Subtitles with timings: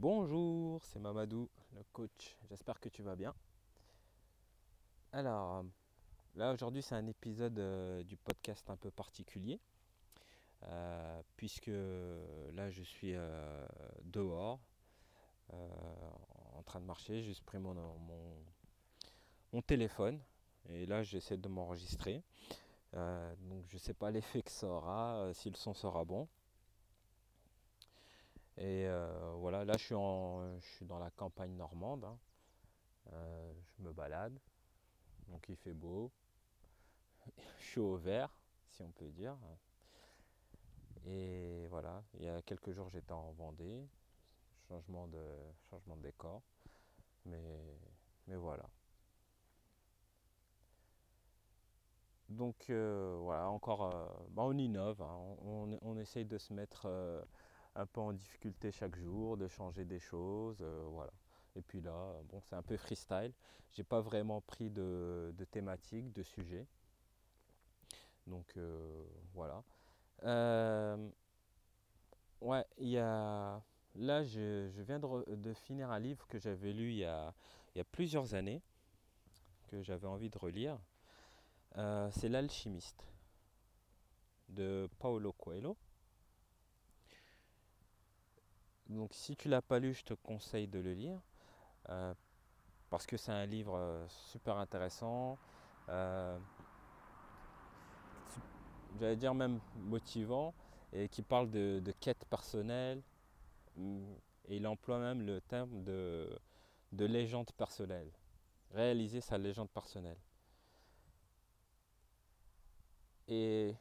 [0.00, 2.36] Bonjour, c'est Mamadou, le coach.
[2.48, 3.34] J'espère que tu vas bien.
[5.10, 5.64] Alors,
[6.36, 9.58] là aujourd'hui c'est un épisode euh, du podcast un peu particulier,
[10.62, 11.72] euh, puisque
[12.52, 13.66] là je suis euh,
[14.04, 14.60] dehors,
[15.48, 17.74] en train de marcher, j'ai pris mon,
[19.52, 20.20] mon, téléphone,
[20.68, 22.22] et là j'essaie de m'enregistrer.
[22.92, 26.28] donc je ne sais pas l'effet que ça aura, si le son sera bon.
[28.60, 32.04] Et euh, voilà, là je suis, en, je suis dans la campagne normande.
[32.04, 32.18] Hein.
[33.12, 34.36] Euh, je me balade.
[35.28, 36.10] Donc il fait beau.
[37.60, 38.36] je suis au vert,
[38.70, 39.36] si on peut dire.
[41.06, 43.86] Et voilà, il y a quelques jours j'étais en Vendée.
[44.68, 45.24] Changement de,
[45.70, 46.42] changement de décor.
[47.26, 47.78] Mais,
[48.26, 48.68] mais voilà.
[52.28, 55.16] Donc euh, voilà, encore, bah, on innove, hein.
[55.44, 56.86] on, on, essaye de se mettre
[57.78, 61.12] un peu en difficulté chaque jour, de changer des choses, euh, voilà.
[61.54, 63.32] Et puis là, bon, c'est un peu freestyle.
[63.72, 66.66] J'ai pas vraiment pris de, thématique, de sujet.
[68.26, 69.62] Donc euh, voilà.
[70.24, 71.08] Euh,
[72.40, 73.62] ouais, il y a.
[73.94, 77.34] Là, je, viens de, finir un livre que j'avais lu il y, a,
[77.74, 78.62] il y, a, plusieurs années,
[79.68, 80.78] que j'avais envie de relire.
[81.74, 83.06] c'est L'Alchimiste
[84.48, 85.76] de Paulo Coelho.
[88.88, 91.20] Donc si tu l'as pas lu, je te conseille de le lire.
[91.90, 92.14] Euh,
[92.90, 95.38] parce que c'est un livre euh, super intéressant.
[95.88, 96.38] Euh,
[98.98, 100.54] j'allais dire même motivant.
[100.94, 103.02] Et qui parle de, quête personnelle.
[103.76, 106.26] Et il emploie même le terme de,
[106.92, 108.10] de légende personnelle.
[108.72, 110.16] Réaliser sa légende personnelle.
[113.28, 113.74] Et,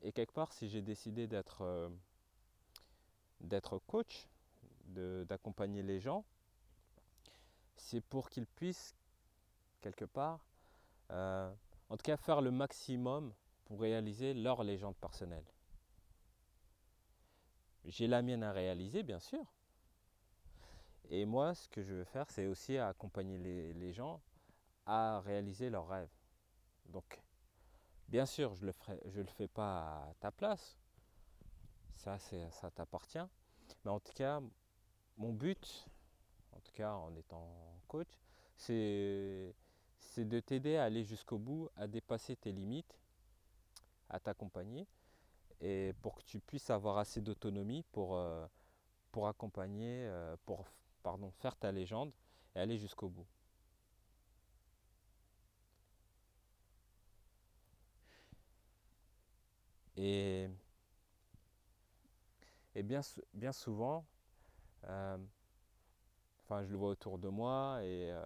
[0.00, 1.90] et quelque part, si j'ai décidé d'être
[3.40, 4.28] d'être coach,
[4.86, 6.24] d'accompagner les gens,
[7.76, 8.96] c'est pour qu'ils puissent,
[9.80, 10.40] quelque part,
[11.10, 11.52] euh,
[11.88, 13.32] en tout cas faire le maximum
[13.64, 15.44] pour réaliser leur légende personnelle.
[17.84, 19.44] J'ai la mienne à réaliser, bien sûr.
[21.10, 24.20] Et moi, ce que je veux faire, c'est aussi accompagner les, gens
[24.84, 26.10] à réaliser leurs rêves.
[26.86, 27.20] Donc,
[28.08, 30.77] bien sûr, je ne le, le fais pas à ta place.
[31.98, 33.18] Ça, ça t'appartient.
[33.84, 34.40] Mais en tout cas,
[35.16, 35.86] mon but,
[36.52, 37.48] en tout cas en étant
[37.88, 38.08] coach,
[38.56, 39.54] c'est
[40.16, 42.98] de t'aider à aller jusqu'au bout, à dépasser tes limites,
[44.08, 44.86] à t'accompagner,
[45.60, 48.46] et pour que tu puisses avoir assez d'autonomie pour, euh,
[49.12, 50.66] pour accompagner, euh, pour
[51.02, 52.12] pardon, faire ta légende
[52.54, 53.26] et aller jusqu'au bout.
[59.96, 60.48] Et
[62.78, 64.06] et bien, souvent,
[64.84, 65.18] euh,
[66.44, 68.24] enfin je le vois autour de moi et, euh,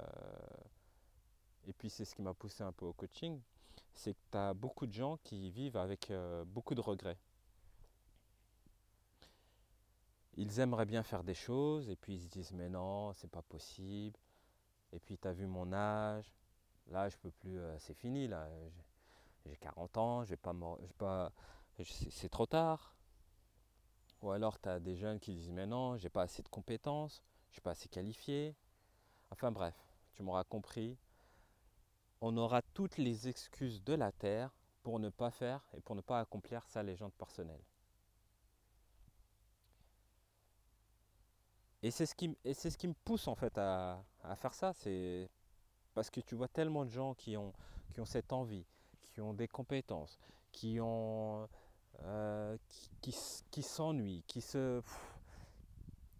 [1.66, 3.40] et puis c'est ce qui m'a poussé un peu au coaching,
[3.94, 7.16] c'est que tu as beaucoup de gens qui vivent avec euh, beaucoup de regrets.
[10.36, 13.42] Ils aimeraient bien faire des choses et puis ils se disent mais non, c'est pas
[13.42, 14.18] possible.
[14.92, 16.30] Et puis tu as vu mon âge,
[16.88, 18.50] là je peux plus, c'est fini là,
[19.46, 20.24] j'ai 40 ans,
[20.98, 21.32] pas
[21.84, 22.94] c'est trop tard.
[24.22, 27.22] Ou alors tu as des jeunes qui disent mais non, j'ai pas assez de compétences,
[27.48, 28.54] je suis pas assez qualifié.
[29.30, 29.74] Enfin bref,
[30.14, 30.96] tu m'auras compris.
[32.20, 36.00] On aura toutes les excuses de la terre pour ne pas faire et pour ne
[36.00, 37.62] pas accomplir sa légende personnelle.
[41.82, 44.04] Et c'est ce, qui, ce qui me pousse en fait à,
[44.36, 45.28] faire ça, c'est
[45.94, 47.52] parce que tu vois tellement de gens qui ont,
[47.92, 48.64] qui ont cette envie,
[49.02, 50.16] qui ont des compétences,
[50.52, 51.48] qui ont
[52.04, 52.56] euh,
[53.00, 53.14] qui,
[53.50, 54.82] qui, s'ennuient, qui se,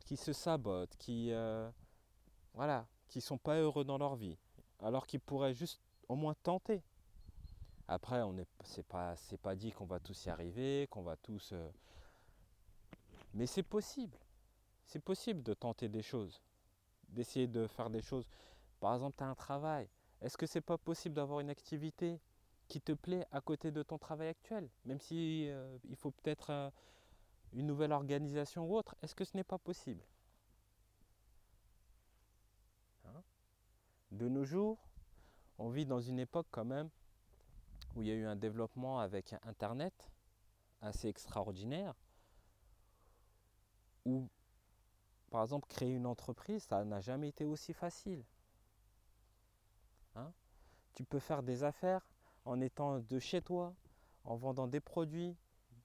[0.04, 1.68] qui se sabotent, qui euh,
[2.54, 4.38] voilà, qui sont pas heureux dans leur vie,
[4.80, 6.82] alors qu'ils pourraient juste au moins tenter.
[7.88, 11.16] Après, on n'est c'est pas c'est pas dit qu'on va tous y arriver, qu'on va
[11.16, 11.70] tous, euh,
[13.34, 14.18] mais c'est possible.
[14.84, 16.42] C'est possible de tenter des choses,
[17.08, 18.26] d'essayer de faire des choses.
[18.80, 19.88] Par exemple, tu as un travail.
[20.20, 22.20] Est-ce que c'est pas possible d'avoir une activité?
[22.72, 26.48] Qui te plaît à côté de ton travail actuel, même si euh, il faut peut-être
[26.48, 26.70] euh,
[27.52, 30.02] une nouvelle organisation ou autre, est-ce que ce n'est pas possible?
[33.04, 33.22] Hein?
[34.10, 34.78] De nos jours,
[35.58, 36.88] on vit dans une époque quand même
[37.94, 40.10] où il y a eu un développement avec Internet
[40.80, 41.94] assez extraordinaire,
[44.06, 44.30] où
[45.28, 48.24] par exemple créer une entreprise, ça n'a jamais été aussi facile.
[50.14, 50.32] Hein?
[50.94, 52.06] Tu peux faire des affaires
[52.44, 53.74] en étant de chez toi,
[54.24, 55.36] en vendant des produits,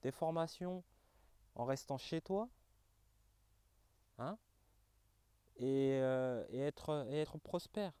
[0.02, 0.84] des formations,
[1.54, 2.48] en restant chez toi.
[4.18, 4.36] Hein
[5.58, 7.92] et, euh, et être, prospère.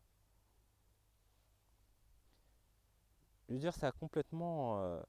[3.48, 5.00] Je veux dire, ça a complètement euh,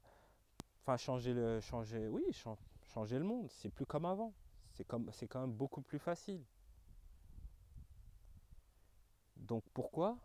[0.82, 2.24] enfin, changé le, changé, oui,
[2.94, 3.48] changer le monde.
[3.50, 4.32] C'est plus comme avant.
[4.72, 4.84] C'est
[5.28, 6.42] quand même beaucoup plus facile.
[9.36, 10.16] Donc pourquoi?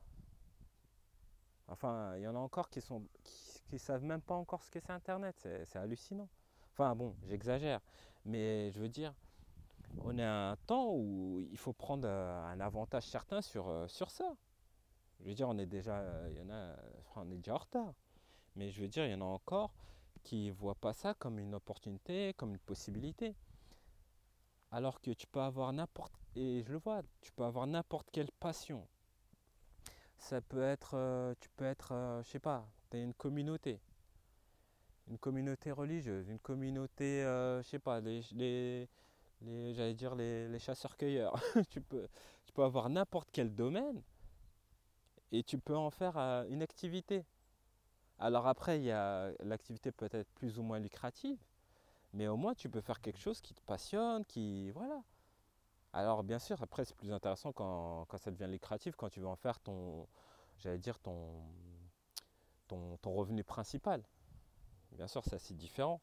[1.67, 4.71] Enfin, il y en a encore qui sont, qui, qui savent même pas encore ce
[4.71, 5.35] que c'est Internet.
[5.65, 6.29] C'est, hallucinant.
[6.73, 7.81] Enfin bon, j'exagère.
[8.25, 9.13] Mais je veux dire,
[9.99, 13.87] on est à un temps où il faut prendre euh, un avantage certain sur, euh,
[13.87, 14.35] sur ça.
[15.19, 16.75] Je veux dire, on est déjà, euh, il y en a,
[17.15, 17.93] on est déjà en retard.
[18.55, 19.73] Mais je veux dire, il y en a encore
[20.23, 23.35] qui ne voient pas ça comme une opportunité, comme une possibilité.
[24.71, 28.31] Alors que tu peux avoir n'importe, et je le vois, tu peux avoir n'importe quelle
[28.39, 28.85] passion.
[30.17, 33.79] Ça peut être, euh, tu peux être, euh, je sais pas, tu une communauté,
[35.07, 38.89] une communauté religieuse, une communauté, euh, je sais pas, les, les,
[39.41, 41.35] les- j'allais dire les, les chasseurs-cueilleurs.
[41.69, 42.07] tu peux,
[42.45, 44.01] tu peux avoir n'importe quel domaine
[45.31, 47.25] et tu peux en faire euh, une activité.
[48.19, 48.79] Alors après,
[49.43, 51.37] l'activité peut être plus ou moins lucrative,
[52.13, 55.03] mais au moins tu peux faire quelque chose qui te passionne, qui voilà.
[55.95, 59.37] Alors bien sûr, après c'est plus intéressant quand, ça devient lucratif, quand tu veux en
[59.37, 60.09] faire ton,
[60.57, 61.41] j'allais dire ton,
[63.05, 64.03] revenu principal.
[64.91, 66.01] Bien sûr, c'est assez différent.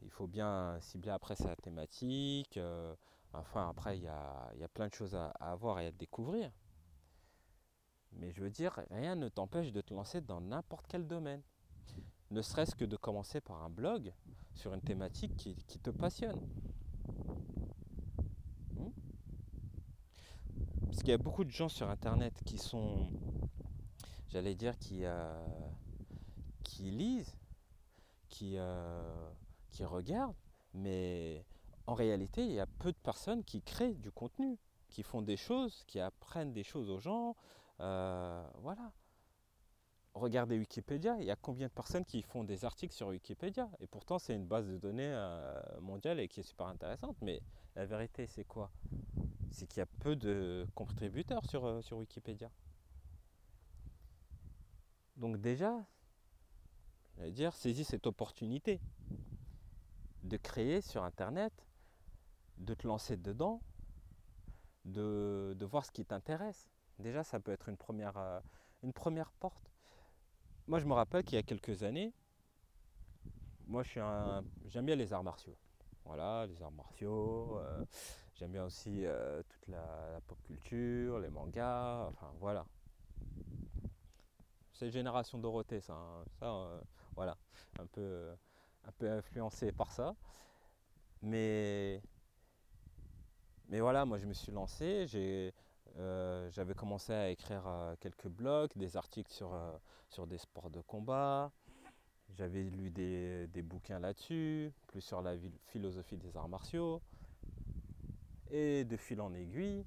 [0.00, 2.56] Il faut bien cibler après sa thématique.
[2.56, 2.96] euh,
[3.34, 6.50] enfin, après, il y a, plein de choses à, à voir et à découvrir.
[8.12, 11.42] Mais je veux dire, rien ne t'empêche de te lancer dans n'importe quel domaine.
[12.30, 14.14] Ne serait-ce que de commencer par un blog
[14.54, 16.40] sur une thématique qui te passionne.
[21.00, 23.10] Parce qu'il y a beaucoup de gens sur Internet qui sont,
[24.28, 25.32] j'allais dire, qui, euh,
[26.62, 27.38] qui lisent,
[28.28, 29.30] qui, euh,
[29.70, 30.36] qui regardent,
[30.74, 31.42] mais
[31.86, 34.58] en réalité, il y a peu de personnes qui créent du contenu,
[34.90, 37.34] qui font des choses, qui apprennent des choses aux gens.
[37.80, 38.92] euh, voilà.
[40.12, 43.70] Regardez Wikipédia, il y a combien de personnes qui font des articles sur Wikipédia?
[43.80, 45.16] Et pourtant, c'est une base de données
[45.80, 47.16] mondiale et qui est super intéressante.
[47.22, 47.40] Mais
[47.74, 48.70] la vérité, c'est quoi?
[49.50, 52.50] C'est qu'il y a peu de contributeurs sur, euh, sur Wikipédia.
[55.16, 55.84] Donc déjà,
[57.16, 58.80] j'allais dire, saisis cette opportunité
[60.22, 61.52] de créer sur Internet,
[62.58, 63.60] de te lancer dedans,
[64.84, 66.70] de, voir ce qui t'intéresse.
[66.98, 68.40] Déjà, ça peut être une première, euh,
[68.82, 69.70] une première porte.
[70.66, 72.12] Moi, je me rappelle qu'il y a quelques années,
[73.66, 74.00] moi, je suis
[74.66, 75.56] j'aime bien les arts martiaux.
[76.04, 77.58] Voilà, les arts martiaux.
[77.58, 77.84] euh,
[78.40, 82.06] j'aime bien aussi euh, toute la, pop culture, les mangas.
[82.08, 82.64] Enfin, voilà.
[84.72, 85.92] C'est génération Dorothée, ça.
[85.92, 86.24] hein.
[86.42, 86.80] Euh,
[87.14, 87.36] voilà,
[87.78, 88.34] un peu, euh,
[88.84, 90.16] un peu influencé par ça.
[91.20, 92.00] Mais,
[93.68, 95.06] mais voilà, moi, je me suis lancé.
[95.06, 95.52] J'ai,
[96.50, 97.64] j'avais commencé à écrire
[98.00, 99.54] quelques blogs, des articles sur,
[100.08, 101.52] sur des sports de combat.
[102.30, 105.34] J'avais lu des, des bouquins là-dessus, plus sur la
[105.66, 107.02] philosophie des arts martiaux.
[108.50, 109.84] Et de fil en aiguille,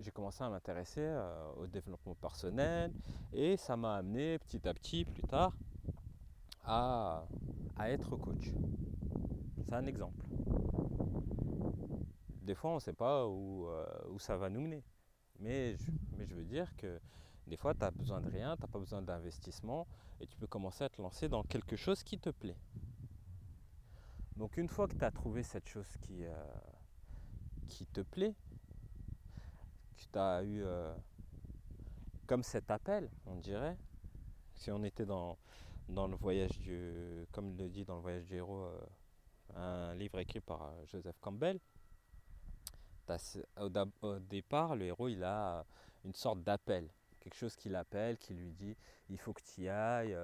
[0.00, 2.92] j'ai commencé à m'intéresser euh, au développement personnel.
[3.32, 5.52] Et ça m'a amené petit à petit, plus tard,
[6.64, 7.24] à,
[7.76, 8.52] à être coach.
[9.64, 10.24] C'est un exemple.
[12.42, 14.84] Des fois, on ne sait pas où, euh, où ça va nous mener.
[15.38, 17.00] Mais je, mais je veux dire que
[17.46, 19.86] des fois, tu n'as besoin de rien, tu n'as pas besoin d'investissement
[20.20, 22.56] et tu peux commencer à te lancer dans quelque chose qui te plaît.
[24.36, 26.34] Donc une fois que tu as trouvé cette chose qui, euh,
[27.72, 28.34] qui te plaît,
[29.96, 30.94] que tu as eu euh,
[32.26, 33.76] comme cet appel, on dirait,
[34.54, 35.38] si on était dans,
[35.88, 38.80] dans le voyage du, comme le dit dans le voyage du héros, euh,
[39.54, 41.58] un livre écrit par euh, Joseph Campbell,
[43.58, 45.64] au, départ, le héros, il a
[46.04, 46.88] une sorte d'appel,
[47.20, 48.76] quelque chose qui l'appelle, qui lui dit,
[49.10, 50.16] il faut que tu y ailles,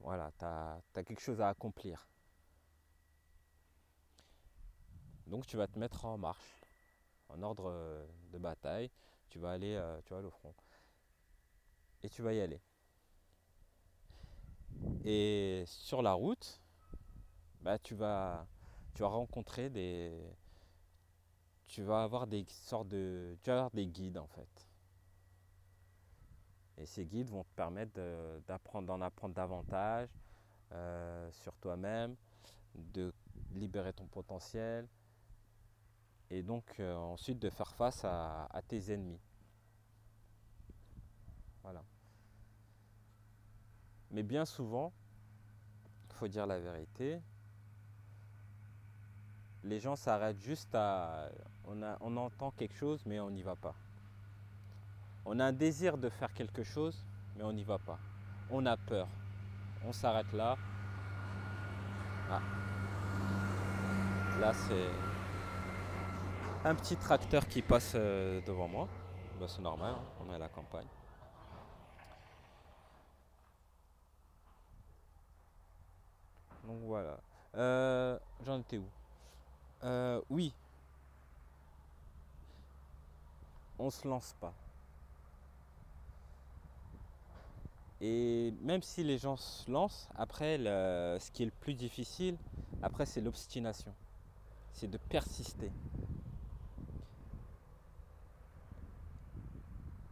[0.00, 2.06] voilà, tu as, quelque chose à accomplir.
[5.28, 6.62] Donc tu vas te mettre en marche,
[7.28, 8.90] en ordre euh, de bataille,
[9.28, 10.54] tu vas aller, euh, tu vas au front.
[12.02, 12.60] Et tu vas y aller.
[15.04, 16.60] Et sur la route,
[17.60, 18.46] bah, tu, vas,
[19.00, 20.18] rencontrer des...
[21.66, 23.36] Tu vas avoir des sortes de...
[23.42, 24.66] Tu vas avoir des guides en fait.
[26.78, 28.00] Et ces guides vont te permettre
[28.46, 30.08] d'apprendre, d'en apprendre davantage
[30.72, 32.16] euh, sur toi-même,
[32.74, 33.12] de
[33.50, 34.88] libérer ton potentiel
[36.30, 39.20] et donc euh, ensuite de faire face à, tes ennemis.
[41.62, 41.82] Voilà.
[44.10, 44.92] Mais bien souvent,
[46.10, 47.20] il faut dire la vérité,
[49.64, 51.28] les gens s'arrêtent juste à...
[51.64, 53.74] On, on entend quelque chose, mais on n'y va pas.
[55.26, 57.04] On a un désir de faire quelque chose,
[57.36, 57.98] mais on n'y va pas.
[58.50, 59.08] On a peur.
[59.84, 60.56] On s'arrête là.
[62.30, 62.40] Ah.
[64.40, 64.88] Là, c'est
[66.64, 68.88] un petit tracteur qui passe euh, devant moi.
[69.38, 70.86] Bah, c'est normal, hein, on est à la campagne.
[76.66, 77.18] Donc voilà.
[77.54, 78.84] Euh, j'en étais où?
[79.84, 80.52] Euh, Oui.
[83.78, 84.52] On se lance pas.
[88.00, 92.36] Et même si les gens se lancent, après, ce qui est le plus difficile,
[92.82, 93.94] après, c'est l'obstination.
[94.72, 95.70] C'est de persister.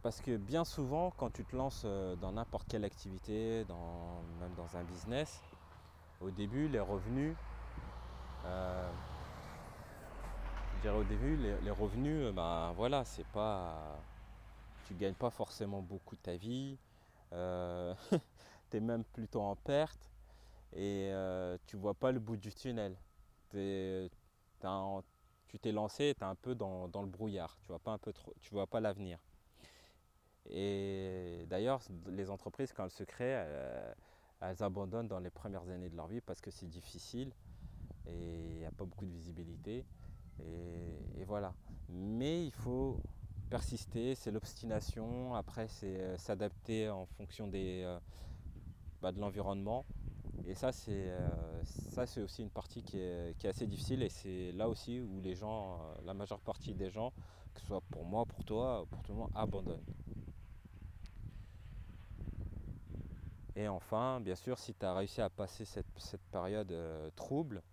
[0.07, 3.65] Parce que bien souvent, quand tu te lances euh, dans n'importe quelle activité,
[4.39, 5.41] même dans un business,
[6.21, 7.35] au début, les revenus,
[8.45, 8.89] euh,
[10.75, 14.01] je dirais au début, les, revenus, ben voilà, c'est pas,
[14.85, 16.77] tu gagnes pas forcément beaucoup de ta vie,
[17.33, 17.93] euh,
[18.71, 20.09] tu es même plutôt en perte
[20.71, 22.95] et euh, tu vois pas le bout du tunnel.
[23.49, 24.09] tu
[25.59, 28.51] t'es lancé, tu es un peu dans, le brouillard, tu vois pas un peu tu
[28.51, 29.19] vois pas l'avenir.
[30.49, 33.45] Et d'ailleurs, les entreprises, quand elles se créent,
[34.41, 37.31] elles abandonnent dans les premières années de leur vie parce que c'est difficile
[38.05, 39.85] et il n'y a pas beaucoup de visibilité.
[40.39, 41.53] Et, voilà.
[41.89, 42.99] Mais il faut
[43.49, 45.35] persister, c'est l'obstination.
[45.35, 47.99] Après, c'est euh, s'adapter en fonction euh,
[49.01, 49.85] bah, de l'environnement.
[50.45, 54.03] Et ça, c'est euh, ça, c'est aussi une partie qui est, qui est assez difficile.
[54.03, 57.11] Et c'est là aussi où les gens, la majeure partie des gens,
[57.53, 59.83] que ce soit pour moi, pour toi, pour tout le monde, abandonnent.
[63.57, 67.63] Et enfin, bien sûr, si tu as réussi à passer cette, période euh, trouble,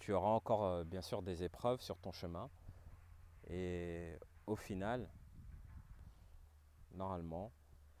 [0.00, 2.50] tu auras encore euh, bien sûr des épreuves sur ton chemin.
[3.46, 4.18] Et
[4.48, 5.08] au final,
[6.90, 7.52] normalement,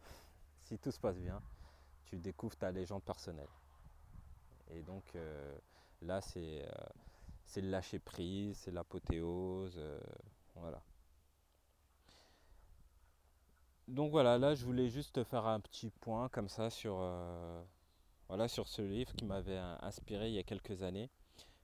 [0.64, 1.40] si tout se passe bien,
[2.06, 3.54] tu découvres ta légende personnelle.
[4.72, 5.56] Et donc euh,
[6.02, 6.66] là, c'est
[7.54, 9.80] le lâcher prise, c'est l'apothéose.
[10.56, 10.82] voilà
[13.88, 17.62] donc voilà, là je voulais juste faire un petit point comme ça sur, euh,
[18.30, 21.10] ce livre qui m'avait inspiré il y a quelques années,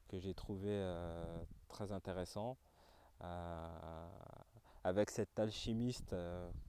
[0.08, 2.58] que j'ai trouvé euh, très intéressant,
[3.22, 4.08] euh,
[4.84, 6.14] avec cet alchimiste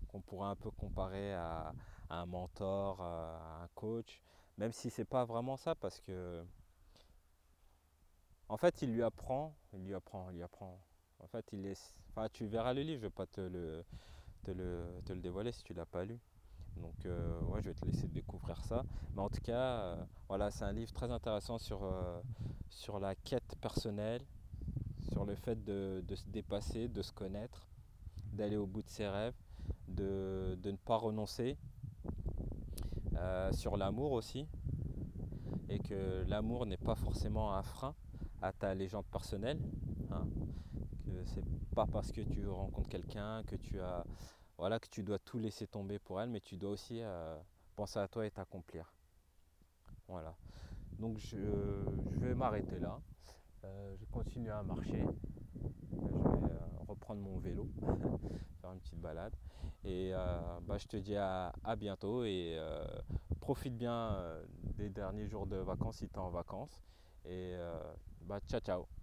[0.08, 1.74] qu'on pourrait un peu comparer à,
[2.10, 4.22] un mentor, à un coach,
[4.58, 6.46] même si c'est pas vraiment ça parce que
[8.48, 10.79] en fait il lui apprend, il lui apprend, il lui apprend.
[11.20, 13.84] En fait il est, enfin tu verras le livre, je vais pas te le
[14.43, 16.19] te le, dévoiler si tu l'as pas lu.
[16.77, 18.83] Donc euh, ouais, je vais te laisser découvrir ça.
[19.15, 22.21] Mais en tout cas, euh, voilà, c'est un livre très intéressant sur, euh,
[23.00, 24.21] la quête personnelle,
[25.12, 27.67] sur le fait de, se dépasser, de se connaître,
[28.33, 29.36] d'aller au bout de ses rêves,
[29.88, 31.57] de, ne pas renoncer,
[33.51, 34.48] sur l'amour aussi,
[35.69, 37.93] et que l'amour n'est pas forcément un frein
[38.41, 39.60] à ta légende personnelle.
[40.12, 40.25] Hein
[41.12, 44.06] que pas parce que tu rencontres quelqu'un que tu as
[44.62, 47.36] voilà que tu dois tout laisser tomber pour elle, mais tu dois aussi euh,
[47.75, 48.94] penser à toi et t'accomplir.
[50.08, 50.36] Voilà.
[51.00, 51.38] Donc je,
[52.20, 53.01] vais m'arrêter là.
[53.63, 55.04] Euh, je continue à marcher.
[55.90, 57.68] Je vais euh, reprendre mon vélo,
[58.62, 59.36] faire une petite balade.
[59.84, 62.56] Et bah, je te dis à, à bientôt et
[63.40, 64.16] profite bien
[64.78, 66.84] des derniers jours de vacances si tu es en vacances.
[67.25, 67.56] Et
[68.22, 69.00] bah, ciao ciao